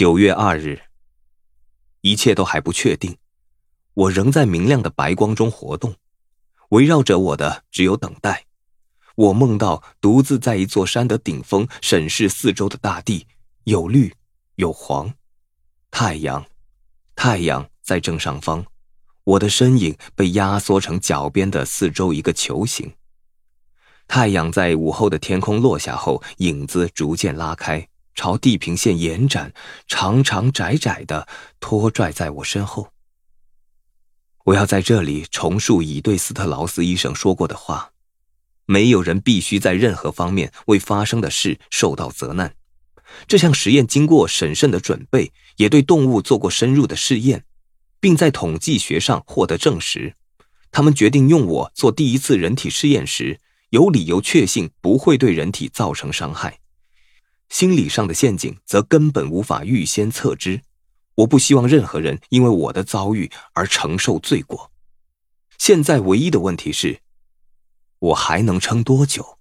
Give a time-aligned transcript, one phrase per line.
[0.00, 0.80] 九月二日，
[2.00, 3.18] 一切都还不确定，
[3.92, 5.94] 我仍在明亮的白光中活动，
[6.70, 8.46] 围绕着我的只有等待。
[9.14, 13.26] 我梦到独自在一座山的顶峰审视四周的大地，
[13.64, 14.10] 有绿，
[14.54, 15.12] 有黄，
[15.90, 16.46] 太阳，
[17.14, 18.64] 太阳在正上方，
[19.24, 22.90] 我的身影被压缩成脚边的四周一个球形。
[24.08, 27.86] 太阳在午后的天空落下后，影子逐渐拉开。
[28.14, 29.52] 朝地平线延展，
[29.86, 31.26] 长长窄窄的
[31.60, 32.92] 拖拽在我身后。
[34.44, 37.92] 我要在这里重述乙对斯特劳斯医生说过的话：
[38.66, 42.54] 没有人必须在任何方面为发生的事受到责难。
[43.26, 47.44] 这项实验经过审慎的准备，也对动物做过深入的试验，
[48.00, 50.14] 并在统计学上获得证实。
[50.70, 53.40] 他们决定用我做第一次人体试验时，
[53.70, 56.60] 有理由确信不会对人体造成伤害。
[57.50, 60.62] 心理上的陷阱则根本无法预先测知。
[61.16, 64.72] 我不希望任何人因为我的遭遇而承受罪过。
[65.58, 67.00] 现在唯一的问题是，
[67.98, 69.39] 我还能撑多久？